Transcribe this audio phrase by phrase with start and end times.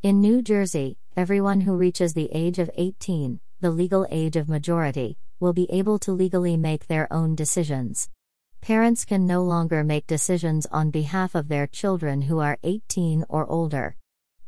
[0.00, 5.18] In New Jersey, everyone who reaches the age of 18, the legal age of majority,
[5.40, 8.08] will be able to legally make their own decisions.
[8.60, 13.44] Parents can no longer make decisions on behalf of their children who are 18 or
[13.50, 13.96] older.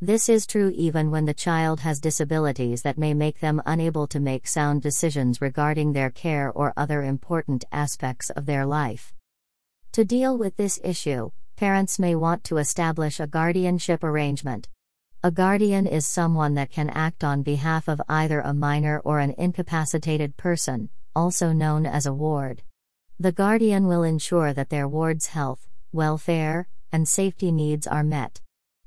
[0.00, 4.20] This is true even when the child has disabilities that may make them unable to
[4.20, 9.12] make sound decisions regarding their care or other important aspects of their life.
[9.94, 14.68] To deal with this issue, parents may want to establish a guardianship arrangement.
[15.22, 19.34] A guardian is someone that can act on behalf of either a minor or an
[19.36, 22.62] incapacitated person, also known as a ward.
[23.18, 28.40] The guardian will ensure that their ward's health, welfare, and safety needs are met.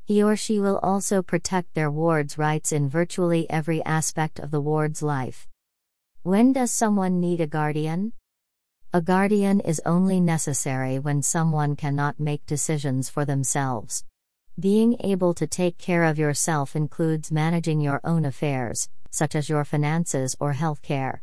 [0.06, 4.60] He or she will also protect their ward's rights in virtually every aspect of the
[4.60, 5.48] ward's life.
[6.24, 8.14] When does someone need a guardian?
[8.92, 14.04] A guardian is only necessary when someone cannot make decisions for themselves.
[14.60, 19.66] Being able to take care of yourself includes managing your own affairs, such as your
[19.66, 21.22] finances or healthcare.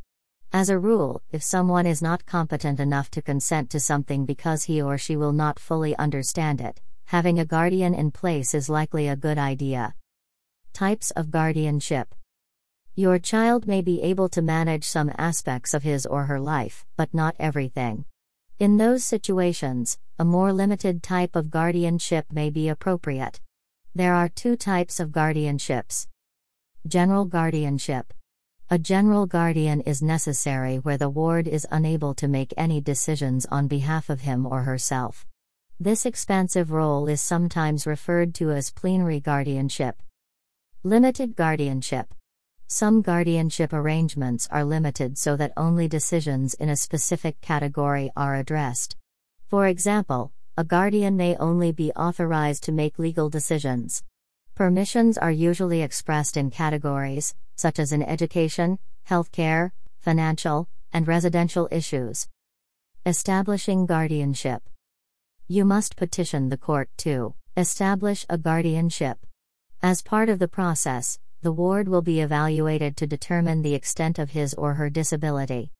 [0.52, 4.82] As a rule, if someone is not competent enough to consent to something because he
[4.82, 9.14] or she will not fully understand it, having a guardian in place is likely a
[9.14, 9.94] good idea.
[10.72, 12.12] Types of guardianship
[12.96, 17.14] Your child may be able to manage some aspects of his or her life, but
[17.14, 18.06] not everything.
[18.60, 23.40] In those situations, a more limited type of guardianship may be appropriate.
[23.94, 26.06] There are two types of guardianships
[26.86, 28.12] General guardianship
[28.72, 33.66] a general guardian is necessary where the ward is unable to make any decisions on
[33.66, 35.26] behalf of him or herself.
[35.80, 40.02] This expansive role is sometimes referred to as plenary guardianship.
[40.84, 42.14] Limited guardianship.
[42.72, 48.94] Some guardianship arrangements are limited so that only decisions in a specific category are addressed.
[49.48, 54.04] For example, a guardian may only be authorized to make legal decisions.
[54.54, 62.28] Permissions are usually expressed in categories, such as in education, healthcare, financial, and residential issues.
[63.04, 64.62] Establishing guardianship.
[65.48, 69.26] You must petition the court to establish a guardianship.
[69.82, 74.30] As part of the process, the ward will be evaluated to determine the extent of
[74.30, 75.70] his or her disability.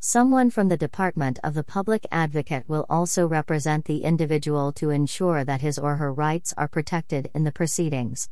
[0.00, 5.42] Someone from the Department of the Public Advocate will also represent the individual to ensure
[5.42, 8.28] that his or her rights are protected in the proceedings.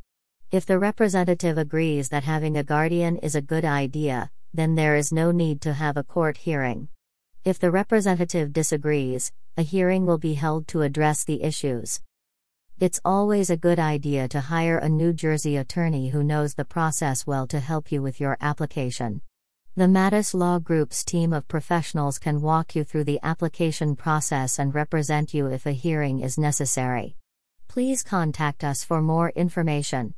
[0.49, 5.11] If the representative agrees that having a guardian is a good idea, then there is
[5.11, 6.87] no need to have a court hearing.
[7.43, 11.99] If the representative disagrees, a hearing will be held to address the issues.
[12.79, 17.25] It's always a good idea to hire a New Jersey attorney who knows the process
[17.25, 19.21] well to help you with your application.
[19.75, 24.75] The Matus Law Group's team of professionals can walk you through the application process and
[24.75, 27.15] represent you if a hearing is necessary.
[27.67, 30.13] Please contact us for more information.